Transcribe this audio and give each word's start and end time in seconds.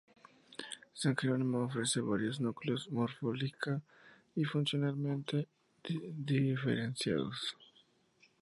San 0.95 1.15
Jerónimo 1.15 1.59
ofrece 1.65 2.01
varios 2.01 2.39
núcleos 2.41 2.89
morfológica 2.89 3.83
y 4.35 4.45
funcionalmente 4.45 5.47
diferenciados. 6.17 7.55